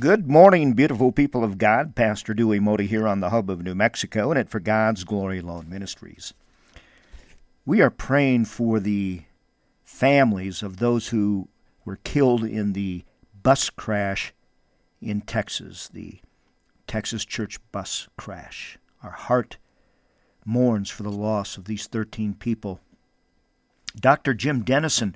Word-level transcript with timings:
Good 0.00 0.26
morning, 0.26 0.72
beautiful 0.72 1.12
people 1.12 1.44
of 1.44 1.58
God. 1.58 1.94
Pastor 1.94 2.32
Dewey 2.32 2.58
Modi 2.58 2.86
here 2.86 3.06
on 3.06 3.20
the 3.20 3.28
hub 3.28 3.50
of 3.50 3.62
New 3.62 3.74
Mexico 3.74 4.30
and 4.30 4.38
at 4.38 4.48
For 4.48 4.58
God's 4.58 5.04
Glory 5.04 5.40
Alone 5.40 5.68
Ministries. 5.68 6.32
We 7.66 7.82
are 7.82 7.90
praying 7.90 8.46
for 8.46 8.80
the 8.80 9.24
families 9.84 10.62
of 10.62 10.78
those 10.78 11.08
who 11.08 11.48
were 11.84 11.98
killed 12.04 12.42
in 12.42 12.72
the 12.72 13.04
bus 13.42 13.68
crash 13.68 14.32
in 15.02 15.20
Texas, 15.20 15.90
the 15.92 16.20
Texas 16.86 17.26
church 17.26 17.58
bus 17.70 18.08
crash. 18.16 18.78
Our 19.02 19.10
heart 19.10 19.58
mourns 20.46 20.88
for 20.88 21.02
the 21.02 21.12
loss 21.12 21.58
of 21.58 21.66
these 21.66 21.86
13 21.86 22.32
people. 22.32 22.80
Dr. 23.94 24.32
Jim 24.32 24.62
Denison 24.62 25.14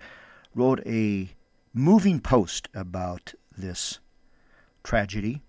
wrote 0.55 0.87
a 0.87 1.31
moving 1.73 2.21
post 2.21 2.69
about 2.75 3.33
this 3.57 4.01
tragedy. 4.87 5.43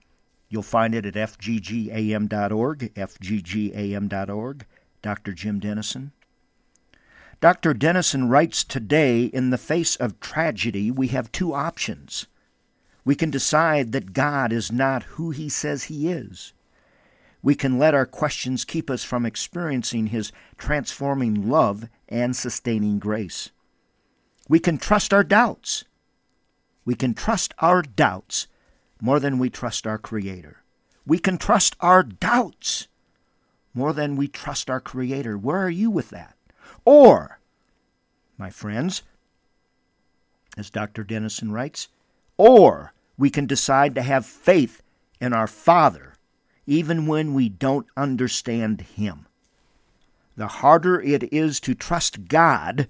You'll 0.50 0.64
find 0.64 0.93
it 0.96 1.06
at 1.06 1.14
fggam.org, 1.14 2.93
fggam.org, 2.96 4.66
Dr. 5.02 5.32
Jim 5.34 5.60
Denison. 5.60 6.11
Dr. 7.39 7.74
Denison 7.75 8.30
writes 8.30 8.64
today, 8.64 9.25
in 9.25 9.52
the 9.52 9.58
face 9.58 9.96
of 9.96 10.20
tragedy, 10.20 10.89
we 10.89 11.10
have 11.10 11.32
two 11.32 11.54
options. 11.54 12.25
We 13.06 13.16
can 13.16 13.30
decide 13.30 13.92
that 13.92 14.14
God 14.14 14.52
is 14.52 14.71
not 14.71 15.04
who 15.04 15.30
he 15.30 15.47
says 15.47 15.83
he 15.83 16.10
is. 16.10 16.54
We 17.44 17.54
can 17.54 17.78
let 17.78 17.94
our 17.94 18.08
questions 18.08 18.66
keep 18.66 18.89
us 18.89 19.04
from 19.04 19.25
experiencing 19.25 20.08
his 20.08 20.32
transforming 20.58 21.47
love 21.47 21.88
and 22.10 22.36
sustaining 22.36 22.97
grace. 22.97 23.52
We 24.50 24.60
can 24.60 24.78
trust 24.80 25.14
our 25.14 25.24
doubts. 25.24 25.86
We 26.86 26.96
can 26.96 27.14
trust 27.14 27.54
our 27.60 27.83
doubts 27.83 28.47
more 29.01 29.19
than 29.19 29.39
we 29.39 29.50
trust 29.50 29.86
our 29.86 29.97
Creator. 29.97 30.57
We 31.05 31.19
can 31.19 31.38
trust 31.38 31.75
our 31.79 32.03
doubts 32.03 32.88
more 33.73 33.94
than 33.94 34.16
we 34.16 34.27
trust 34.27 34.69
our 34.69 34.80
Creator. 34.80 35.38
Where 35.38 35.59
are 35.59 35.69
you 35.69 35.89
with 35.89 36.09
that? 36.09 36.35
Or, 36.85 37.39
my 38.38 38.49
friends, 38.49 39.03
as 40.57 40.69
Dr. 40.69 41.03
Denison 41.03 41.52
writes, 41.52 41.88
or 42.38 42.94
we 43.17 43.30
can 43.30 43.45
decide 43.45 43.95
to 43.95 44.02
have 44.02 44.25
faith 44.25 44.81
in 45.19 45.33
our 45.33 45.47
Father 45.47 46.13
even 46.67 47.07
when 47.07 47.33
we 47.33 47.47
don't 47.50 47.88
understand 47.95 48.81
Him. 48.81 49.25
The 50.35 50.47
harder 50.47 51.02
it 51.02 51.33
is 51.33 51.59
to 51.61 51.73
trust 51.73 52.27
God, 52.27 52.88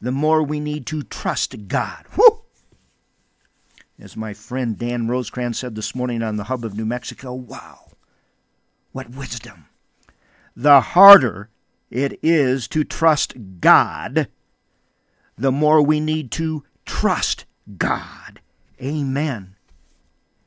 the 0.00 0.12
more 0.12 0.42
we 0.42 0.60
need 0.60 0.86
to 0.86 1.02
trust 1.02 1.66
God. 1.66 2.04
Whew! 2.14 2.29
As 4.00 4.16
my 4.16 4.32
friend 4.32 4.78
Dan 4.78 5.08
Rosecrans 5.08 5.58
said 5.58 5.74
this 5.74 5.94
morning 5.94 6.22
on 6.22 6.36
the 6.36 6.44
hub 6.44 6.64
of 6.64 6.74
New 6.74 6.86
Mexico, 6.86 7.34
wow, 7.34 7.88
what 8.92 9.10
wisdom. 9.10 9.66
The 10.56 10.80
harder 10.80 11.50
it 11.90 12.18
is 12.22 12.66
to 12.68 12.82
trust 12.82 13.34
God, 13.60 14.28
the 15.36 15.52
more 15.52 15.82
we 15.82 16.00
need 16.00 16.30
to 16.32 16.64
trust 16.86 17.44
God. 17.76 18.40
Amen. 18.82 19.56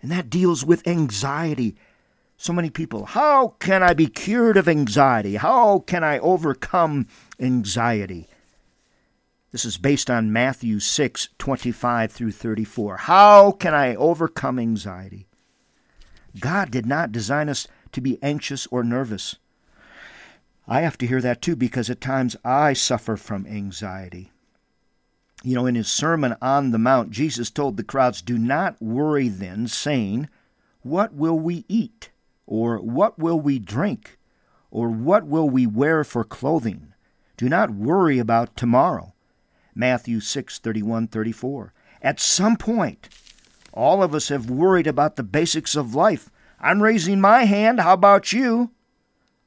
And 0.01 0.09
that 0.11 0.31
deals 0.31 0.65
with 0.65 0.87
anxiety. 0.87 1.75
So 2.37 2.53
many 2.53 2.71
people, 2.71 3.05
how 3.05 3.49
can 3.59 3.83
I 3.83 3.93
be 3.93 4.07
cured 4.07 4.57
of 4.57 4.67
anxiety? 4.67 5.35
How 5.35 5.79
can 5.79 6.03
I 6.03 6.17
overcome 6.17 7.07
anxiety? 7.39 8.27
This 9.53 9.65
is 9.65 9.77
based 9.77 10.09
on 10.09 10.33
Matthew 10.33 10.79
6, 10.79 11.29
25 11.37 12.11
through 12.11 12.31
34. 12.31 12.97
How 12.97 13.51
can 13.51 13.75
I 13.75 13.93
overcome 13.93 14.57
anxiety? 14.57 15.27
God 16.39 16.71
did 16.71 16.87
not 16.87 17.11
design 17.11 17.49
us 17.49 17.67
to 17.91 18.01
be 18.01 18.17
anxious 18.23 18.65
or 18.71 18.83
nervous. 18.83 19.35
I 20.67 20.81
have 20.81 20.97
to 20.97 21.05
hear 21.05 21.21
that 21.21 21.43
too 21.43 21.55
because 21.55 21.91
at 21.91 22.01
times 22.01 22.35
I 22.43 22.73
suffer 22.73 23.15
from 23.15 23.45
anxiety. 23.45 24.31
You 25.43 25.53
know, 25.53 25.67
in 25.67 25.75
his 25.75 25.87
Sermon 25.87 26.35
on 26.41 26.71
the 26.71 26.79
Mount, 26.79 27.11
Jesus 27.11 27.51
told 27.51 27.77
the 27.77 27.83
crowds, 27.83 28.23
Do 28.23 28.39
not 28.39 28.81
worry 28.81 29.27
then, 29.27 29.67
saying, 29.67 30.29
What 30.81 31.13
will 31.13 31.37
we 31.37 31.63
eat? 31.67 32.09
Or 32.47 32.79
what 32.79 33.19
will 33.19 33.39
we 33.39 33.59
drink? 33.59 34.17
Or 34.71 34.89
what 34.89 35.27
will 35.27 35.47
we 35.47 35.67
wear 35.67 36.03
for 36.03 36.23
clothing? 36.23 36.95
Do 37.37 37.47
not 37.47 37.69
worry 37.69 38.17
about 38.17 38.57
tomorrow 38.57 39.12
Matthew 39.75 40.19
6 40.19 40.59
31 40.59 41.07
34. 41.07 41.73
At 42.01 42.19
some 42.19 42.57
point, 42.57 43.09
all 43.73 44.03
of 44.03 44.13
us 44.13 44.29
have 44.29 44.49
worried 44.49 44.87
about 44.87 45.15
the 45.15 45.23
basics 45.23 45.75
of 45.75 45.95
life. 45.95 46.29
I'm 46.59 46.83
raising 46.83 47.19
my 47.19 47.45
hand. 47.45 47.79
How 47.79 47.93
about 47.93 48.31
you? 48.31 48.71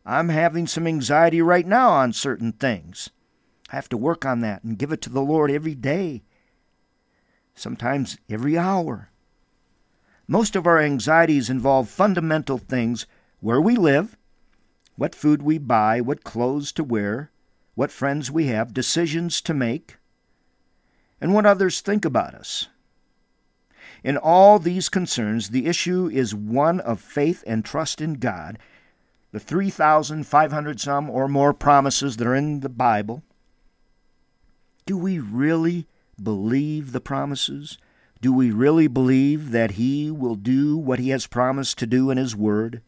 I'm 0.05 0.29
having 0.29 0.67
some 0.67 0.87
anxiety 0.87 1.43
right 1.43 1.67
now 1.67 1.91
on 1.91 2.13
certain 2.13 2.53
things. 2.53 3.11
I 3.71 3.77
have 3.77 3.89
to 3.89 3.97
work 3.97 4.25
on 4.25 4.41
that 4.41 4.63
and 4.63 4.79
give 4.79 4.93
it 4.93 5.01
to 5.03 5.11
the 5.11 5.23
Lord 5.23 5.51
every 5.51 5.75
day, 5.75 6.23
sometimes 7.55 8.17
every 8.29 8.57
hour. 8.57 9.11
Most 10.29 10.57
of 10.57 10.67
our 10.67 10.81
anxieties 10.81 11.51
involve 11.51 11.89
fundamental 11.89 12.59
things 12.59 13.07
where 13.41 13.61
we 13.61 13.77
live, 13.77 14.17
what 14.97 15.15
food 15.15 15.43
we 15.43 15.59
buy, 15.59 16.01
what 16.01 16.25
clothes 16.25 16.73
to 16.73 16.85
wear, 16.85 17.31
what 17.75 17.91
friends 17.91 18.31
we 18.31 18.47
have, 18.47 18.73
decisions 18.73 19.41
to 19.43 19.55
make, 19.55 19.97
and 21.21 21.32
what 21.32 21.47
others 21.47 21.81
think 21.81 22.04
about 22.04 22.34
us. 22.34 22.69
In 24.04 24.16
all 24.16 24.59
these 24.59 24.88
concerns, 24.88 25.50
the 25.50 25.66
issue 25.66 26.09
is 26.12 26.34
one 26.34 26.81
of 26.81 27.00
faith 27.00 27.43
and 27.47 27.65
trust 27.65 28.00
in 28.00 28.15
God. 28.15 28.59
The 29.32 29.41
3,500 29.41 30.81
some 30.81 31.10
or 31.10 31.28
more 31.28 31.53
promises 31.53 32.16
that 32.16 32.27
are 32.27 32.34
in 32.34 32.60
the 32.60 32.69
Bible. 32.69 33.22
Do 34.84 34.97
we 34.97 35.19
really 35.19 35.87
believe 36.22 36.93
the 36.93 37.00
promises? 37.00 37.78
Do 38.21 38.33
we 38.33 38.50
really 38.50 38.87
believe 38.87 39.50
that 39.50 39.72
He 39.72 40.10
will 40.10 40.37
do 40.37 40.77
what 40.77 40.98
He 40.98 41.10
has 41.10 41.27
promised 41.27 41.78
to 41.78 41.87
do 41.87 42.10
in 42.10 42.19
His 42.19 42.37
Word? 42.37 42.83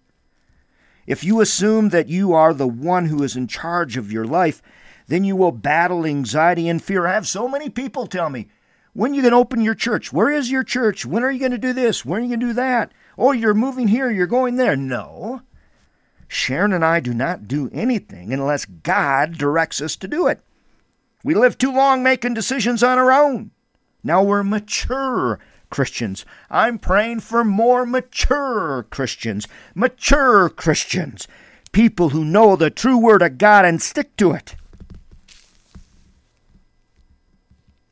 If 1.06 1.24
you 1.24 1.40
assume 1.40 1.88
that 1.88 2.08
you 2.08 2.32
are 2.32 2.54
the 2.54 2.68
one 2.68 3.06
who 3.06 3.22
is 3.22 3.34
in 3.34 3.48
charge 3.48 3.96
of 3.96 4.12
your 4.12 4.26
life, 4.26 4.62
then 5.08 5.24
you 5.24 5.34
will 5.36 5.52
battle 5.52 6.06
anxiety 6.06 6.68
and 6.68 6.82
fear. 6.82 7.06
I 7.06 7.14
have 7.14 7.26
so 7.26 7.48
many 7.48 7.68
people 7.68 8.06
tell 8.06 8.30
me, 8.30 8.48
when 8.92 9.12
are 9.12 9.14
you 9.14 9.22
going 9.22 9.32
to 9.32 9.38
open 9.38 9.62
your 9.62 9.74
church? 9.74 10.12
Where 10.12 10.30
is 10.30 10.50
your 10.50 10.64
church? 10.64 11.04
When 11.04 11.22
are 11.24 11.30
you 11.30 11.38
going 11.38 11.52
to 11.52 11.58
do 11.58 11.72
this? 11.72 12.04
When 12.04 12.20
are 12.20 12.24
you 12.24 12.28
going 12.30 12.40
to 12.40 12.46
do 12.46 12.52
that? 12.54 12.92
Oh, 13.16 13.32
you're 13.32 13.54
moving 13.54 13.88
here, 13.88 14.10
you're 14.10 14.26
going 14.26 14.56
there. 14.56 14.76
No. 14.76 15.42
Sharon 16.28 16.72
and 16.72 16.84
I 16.84 17.00
do 17.00 17.14
not 17.14 17.48
do 17.48 17.70
anything 17.72 18.32
unless 18.32 18.64
God 18.64 19.38
directs 19.38 19.80
us 19.80 19.96
to 19.96 20.08
do 20.08 20.26
it. 20.26 20.40
We 21.24 21.34
live 21.34 21.58
too 21.58 21.72
long 21.72 22.02
making 22.02 22.34
decisions 22.34 22.82
on 22.82 22.98
our 22.98 23.10
own. 23.10 23.50
Now 24.04 24.22
we're 24.22 24.44
mature 24.44 25.38
Christians. 25.70 26.24
I'm 26.50 26.78
praying 26.78 27.20
for 27.20 27.44
more 27.44 27.84
mature 27.84 28.86
Christians. 28.90 29.48
Mature 29.74 30.48
Christians. 30.48 31.26
People 31.72 32.10
who 32.10 32.24
know 32.24 32.56
the 32.56 32.70
true 32.70 32.98
Word 32.98 33.22
of 33.22 33.38
God 33.38 33.64
and 33.64 33.82
stick 33.82 34.16
to 34.16 34.32
it. 34.32 34.54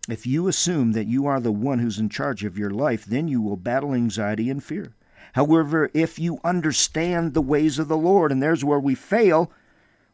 If 0.09 0.27
you 0.27 0.47
assume 0.47 0.93
that 0.93 1.09
you 1.09 1.27
are 1.27 1.41
the 1.41 1.50
one 1.53 1.81
who's 1.81 1.99
in 1.99 2.09
charge 2.09 2.44
of 2.44 2.56
your 2.56 2.71
life, 2.71 3.05
then 3.05 3.27
you 3.27 3.43
will 3.43 3.56
battle 3.56 3.93
anxiety 3.93 4.49
and 4.49 4.62
fear. 4.62 4.94
However, 5.33 5.91
if 5.93 6.19
you 6.19 6.39
understand 6.44 7.34
the 7.34 7.43
ways 7.43 7.78
of 7.78 7.89
the 7.89 7.97
Lord, 7.97 8.31
and 8.31 8.41
there's 8.41 8.65
where 8.65 8.78
we 8.78 8.95
fail, 8.95 9.50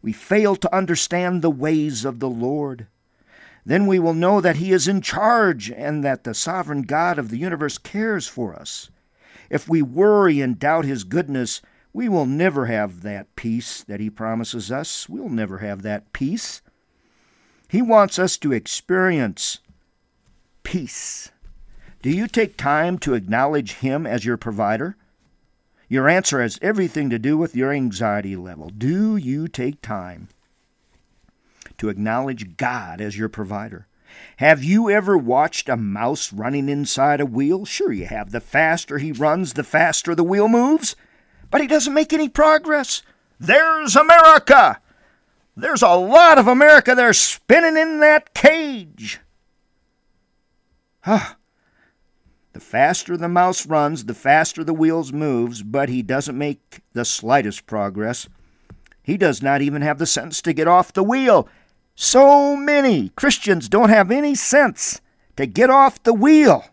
we 0.01 0.13
fail 0.13 0.57
to 0.57 0.75
understand 0.75 1.43
the 1.43 1.51
ways 1.51 2.05
of 2.05 2.21
the 2.21 2.31
Lord, 2.31 2.87
then 3.67 3.87
we 3.87 3.99
will 3.99 4.15
know 4.15 4.41
that 4.41 4.57
He 4.57 4.73
is 4.73 4.89
in 4.89 5.03
charge 5.03 5.71
and 5.71 6.03
that 6.03 6.25
the 6.25 6.35
sovereign 6.35 6.83
God 6.83 7.19
of 7.19 7.29
the 7.29 7.39
universe 7.39 7.79
cares 7.79 8.27
for 8.27 8.55
us. 8.55 8.91
If 9.51 9.69
we 9.69 9.83
worry 9.83 10.41
and 10.41 10.59
doubt 10.59 10.87
His 10.87 11.05
goodness, 11.05 11.61
we 11.93 12.09
will 12.09 12.27
never 12.27 12.67
have 12.67 13.03
that 13.03 13.37
peace 13.37 13.85
that 13.85 14.01
He 14.01 14.09
promises 14.09 14.73
us. 14.73 15.09
We'll 15.09 15.29
never 15.29 15.59
have 15.59 15.83
that 15.83 16.13
peace. 16.13 16.63
He 17.69 17.83
wants 17.83 18.19
us 18.19 18.37
to 18.39 18.53
experience 18.53 19.61
peace. 20.63 21.31
Do 22.03 22.11
you 22.11 22.27
take 22.27 22.57
time 22.57 22.99
to 22.99 23.15
acknowledge 23.15 23.75
Him 23.75 24.07
as 24.07 24.25
your 24.25 24.37
provider? 24.37 24.97
Your 25.89 26.09
answer 26.09 26.41
has 26.41 26.59
everything 26.63 27.11
to 27.11 27.19
do 27.19 27.37
with 27.37 27.55
your 27.55 27.73
anxiety 27.73 28.35
level. 28.35 28.71
Do 28.71 29.17
you 29.17 29.47
take 29.47 29.83
time 29.83 30.29
to 31.79 31.89
acknowledge 31.89 32.57
God 32.57 33.01
as 33.01 33.19
your 33.19 33.29
provider? 33.29 33.87
Have 34.39 34.65
you 34.65 34.91
ever 34.91 35.17
watched 35.17 35.69
a 35.69 35.77
mouse 35.77 36.33
running 36.33 36.69
inside 36.69 37.21
a 37.21 37.27
wheel? 37.27 37.65
Sure, 37.65 37.93
you 37.93 38.07
have. 38.07 38.31
The 38.31 38.41
faster 38.41 38.99
he 38.99 39.13
runs, 39.13 39.53
the 39.53 39.65
faster 39.65 40.15
the 40.15 40.25
wheel 40.25 40.49
moves. 40.49 40.97
But 41.51 41.61
he 41.61 41.67
doesn't 41.67 41.95
make 41.95 42.13
any 42.13 42.29
progress. 42.29 43.03
There's 43.39 43.97
America! 43.97 44.81
There's 45.57 45.83
a 45.83 45.95
lot 45.95 46.39
of 46.39 46.47
America 46.47 46.95
there 46.95 47.13
spinning 47.13 47.77
in 47.77 48.01
that 48.01 48.33
cage. 48.33 49.21
Ah, 51.07 51.37
The 52.53 52.61
faster 52.61 53.17
the 53.17 53.29
mouse 53.29 53.67
runs, 53.67 54.05
the 54.05 54.15
faster 54.15 54.63
the 54.63 54.75
wheels 54.75 55.13
moves, 55.13 55.63
but 55.63 55.89
he 55.89 56.03
doesn't 56.03 56.37
make 56.37 56.81
the 56.93 57.05
slightest 57.05 57.67
progress. 57.67 58.29
He 59.03 59.17
does 59.17 59.43
not 59.43 59.63
even 59.63 59.83
have 59.83 59.99
the 59.99 60.07
sense 60.07 60.41
to 60.43 60.53
get 60.53 60.69
off 60.69 60.93
the 60.93 61.03
wheel. 61.03 61.49
So 61.95 62.57
many 62.57 63.09
Christians 63.11 63.69
don't 63.69 63.89
have 63.89 64.11
any 64.11 64.35
sense 64.35 65.01
to 65.37 65.47
get 65.47 65.71
off 65.71 66.03
the 66.03 66.13
wheel. 66.15 66.67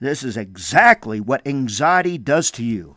This 0.00 0.24
is 0.24 0.36
exactly 0.36 1.20
what 1.20 1.46
anxiety 1.46 2.18
does 2.18 2.50
to 2.52 2.64
you. 2.64 2.96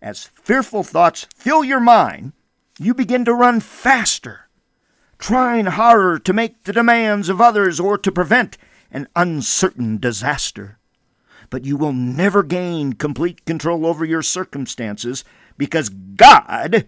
As 0.00 0.24
fearful 0.24 0.84
thoughts 0.84 1.26
fill 1.34 1.64
your 1.64 1.80
mind, 1.80 2.32
you 2.78 2.94
begin 2.94 3.24
to 3.24 3.34
run 3.34 3.60
faster, 3.60 4.48
trying 5.18 5.66
harder 5.66 6.18
to 6.18 6.32
make 6.32 6.62
the 6.62 6.72
demands 6.72 7.28
of 7.28 7.40
others 7.40 7.80
or 7.80 7.98
to 7.98 8.12
prevent 8.12 8.56
an 8.90 9.08
uncertain 9.16 9.98
disaster. 9.98 10.78
But 11.48 11.64
you 11.64 11.76
will 11.76 11.92
never 11.92 12.42
gain 12.42 12.92
complete 12.92 13.44
control 13.44 13.86
over 13.86 14.04
your 14.04 14.22
circumstances 14.22 15.24
because 15.56 15.88
God, 15.88 16.86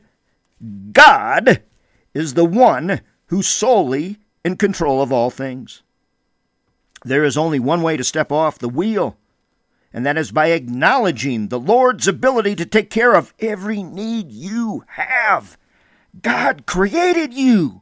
God, 0.93 1.63
is 2.15 2.35
the 2.35 2.45
one 2.45 3.01
who's 3.27 3.49
solely 3.49 4.19
in 4.45 4.57
control 4.57 5.03
of 5.03 5.13
all 5.13 5.31
things. 5.31 5.83
There 7.05 7.25
is 7.25 7.37
only 7.37 7.59
one 7.59 7.83
way 7.83 7.97
to 7.97 8.05
step 8.05 8.31
off 8.31 8.59
the 8.59 8.69
wheel, 8.69 9.17
and 9.93 10.07
that 10.07 10.17
is 10.17 10.31
by 10.31 10.49
acknowledging 10.49 11.49
the 11.49 11.59
Lord's 11.59 12.07
ability 12.07 12.55
to 12.57 12.67
take 12.67 12.91
care 12.91 13.15
of 13.15 13.35
every 13.41 13.83
need 13.83 14.31
you 14.31 14.85
have. 14.89 15.59
God 16.21 16.67
created 16.67 17.35
you. 17.35 17.82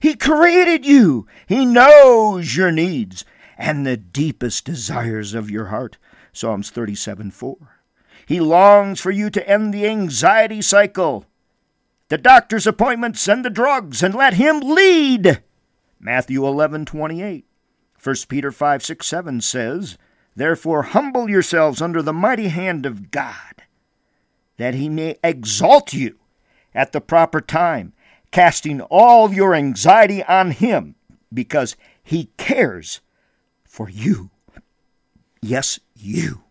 He 0.00 0.14
created 0.14 0.86
you. 0.86 1.26
He 1.46 1.64
knows 1.64 2.56
your 2.56 2.72
needs 2.72 3.24
and 3.56 3.86
the 3.86 3.96
deepest 3.96 4.64
desires 4.64 5.34
of 5.34 5.50
your 5.50 5.66
heart. 5.66 5.98
Psalms 6.32 6.70
37 6.70 7.30
4. 7.30 7.56
He 8.26 8.40
longs 8.40 9.00
for 9.00 9.10
you 9.10 9.30
to 9.30 9.48
end 9.48 9.72
the 9.72 9.86
anxiety 9.86 10.60
cycle, 10.60 11.24
the 12.08 12.18
doctor's 12.18 12.66
appointments 12.66 13.26
and 13.26 13.44
the 13.44 13.50
drugs, 13.50 14.02
and 14.02 14.14
let 14.14 14.34
Him 14.34 14.60
lead. 14.60 15.42
Matthew 15.98 16.46
11 16.46 16.84
28. 16.84 17.44
1 18.02 18.16
Peter 18.28 18.52
5 18.52 18.84
6 18.84 19.06
7 19.06 19.40
says, 19.40 19.98
Therefore, 20.36 20.82
humble 20.82 21.28
yourselves 21.28 21.82
under 21.82 22.00
the 22.00 22.12
mighty 22.12 22.48
hand 22.48 22.86
of 22.86 23.10
God, 23.10 23.64
that 24.56 24.74
he 24.74 24.88
may 24.88 25.18
exalt 25.24 25.92
you 25.92 26.18
at 26.72 26.92
the 26.92 27.00
proper 27.00 27.40
time, 27.40 27.92
casting 28.30 28.80
all 28.82 29.32
your 29.32 29.54
anxiety 29.54 30.22
on 30.24 30.50
him, 30.50 30.94
because 31.32 31.76
he 32.02 32.30
cares 32.36 33.00
for 33.64 33.88
you. 33.88 34.30
Yes, 35.40 35.78
you. 35.94 36.42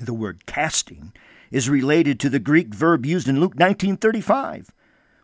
The 0.00 0.14
word 0.14 0.46
casting 0.46 1.12
is 1.50 1.68
related 1.68 2.18
to 2.20 2.28
the 2.28 2.38
Greek 2.38 2.74
verb 2.74 3.06
used 3.06 3.28
in 3.28 3.38
Luke 3.40 3.56
19:35 3.56 4.70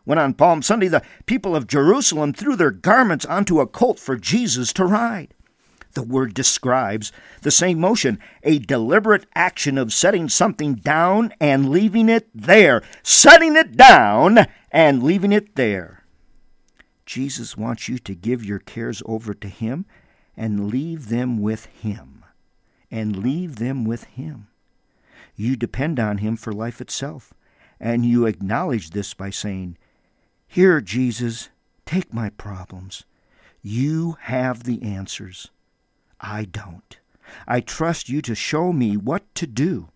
when 0.05 0.17
on 0.17 0.33
Palm 0.33 0.61
Sunday 0.61 0.87
the 0.87 1.03
people 1.25 1.55
of 1.55 1.67
Jerusalem 1.67 2.33
threw 2.33 2.55
their 2.55 2.71
garments 2.71 3.25
onto 3.25 3.59
a 3.59 3.67
colt 3.67 3.99
for 3.99 4.15
Jesus 4.15 4.73
to 4.73 4.85
ride. 4.85 5.33
The 5.93 6.03
word 6.03 6.33
describes 6.33 7.11
the 7.41 7.51
same 7.51 7.79
motion, 7.79 8.19
a 8.43 8.59
deliberate 8.59 9.25
action 9.33 9.77
of 9.77 9.91
setting 9.91 10.29
something 10.29 10.75
down 10.75 11.33
and 11.39 11.69
leaving 11.69 12.09
it 12.09 12.29
there. 12.33 12.83
Setting 13.01 13.55
it 13.55 13.75
down 13.75 14.47
and 14.71 15.01
leaving 15.01 15.31
it 15.31 15.55
there. 15.55 16.03
Jesus 17.05 17.57
wants 17.57 17.89
you 17.89 17.97
to 17.99 18.13
give 18.13 18.45
your 18.45 18.59
cares 18.59 19.01
over 19.05 19.33
to 19.33 19.47
Him 19.47 19.85
and 20.37 20.69
leave 20.69 21.09
them 21.09 21.41
with 21.41 21.65
Him. 21.65 22.23
And 22.91 23.17
leave 23.17 23.55
them 23.55 23.83
with 23.83 24.03
Him. 24.05 24.47
You 25.35 25.55
depend 25.55 25.99
on 25.99 26.19
Him 26.19 26.35
for 26.35 26.53
life 26.53 26.81
itself. 26.81 27.33
And 27.79 28.05
you 28.05 28.25
acknowledge 28.25 28.91
this 28.91 29.13
by 29.13 29.31
saying, 29.31 29.77
Here, 30.47 30.81
Jesus, 30.81 31.49
take 31.85 32.13
my 32.13 32.29
problems. 32.29 33.05
You 33.61 34.17
have 34.21 34.63
the 34.63 34.83
answers. 34.83 35.49
I 36.19 36.45
don't. 36.45 36.99
I 37.47 37.61
trust 37.61 38.09
you 38.09 38.21
to 38.23 38.35
show 38.35 38.73
me 38.73 38.97
what 38.97 39.23
to 39.35 39.47
do 39.47 39.89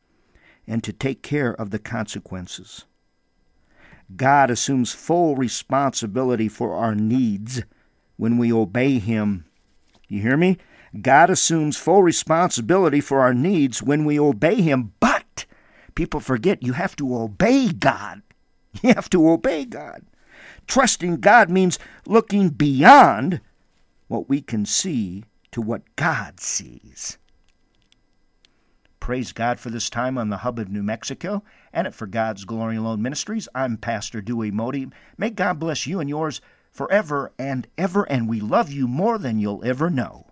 and 0.67 0.83
to 0.83 0.93
take 0.93 1.21
care 1.21 1.53
of 1.53 1.71
the 1.71 1.79
consequences. 1.79 2.85
God 4.15 4.51
assumes 4.51 4.93
full 4.93 5.35
responsibility 5.35 6.47
for 6.47 6.75
our 6.75 6.95
needs 6.95 7.63
when 8.17 8.37
we 8.37 8.53
obey 8.53 8.99
Him. 8.99 9.45
You 10.07 10.21
hear 10.21 10.37
me? 10.37 10.57
God 11.01 11.29
assumes 11.29 11.77
full 11.77 12.03
responsibility 12.03 13.01
for 13.01 13.21
our 13.21 13.33
needs 13.33 13.81
when 13.81 14.05
we 14.05 14.19
obey 14.19 14.61
Him, 14.61 14.93
but 14.99 15.45
people 15.95 16.19
forget 16.19 16.63
you 16.63 16.73
have 16.73 16.95
to 16.97 17.15
obey 17.15 17.69
God. 17.71 18.21
You 18.81 18.91
have 18.95 19.09
to 19.11 19.29
obey 19.29 19.65
God. 19.65 20.01
Trusting 20.65 21.17
God 21.17 21.51
means 21.51 21.77
looking 22.07 22.49
beyond 22.49 23.39
what 24.07 24.27
we 24.27 24.41
can 24.41 24.65
see 24.65 25.25
to 25.53 25.61
what 25.61 25.95
God 25.95 26.39
sees. 26.39 27.17
Praise 28.99 29.31
God 29.31 29.59
for 29.59 29.69
this 29.69 29.89
time 29.89 30.17
on 30.17 30.29
the 30.29 30.37
hub 30.37 30.57
of 30.59 30.69
New 30.69 30.83
Mexico 30.83 31.43
and 31.71 31.85
at 31.85 31.93
For 31.93 32.07
God's 32.07 32.45
Glory 32.45 32.77
Alone 32.77 33.01
Ministries. 33.01 33.47
I'm 33.53 33.77
Pastor 33.77 34.21
Dewey 34.21 34.49
Modi. 34.49 34.87
May 35.17 35.29
God 35.29 35.59
bless 35.59 35.85
you 35.85 35.99
and 35.99 36.09
yours 36.09 36.41
forever 36.71 37.31
and 37.37 37.67
ever, 37.77 38.03
and 38.03 38.27
we 38.27 38.39
love 38.39 38.71
you 38.71 38.87
more 38.87 39.17
than 39.17 39.39
you'll 39.39 39.63
ever 39.63 39.89
know. 39.89 40.27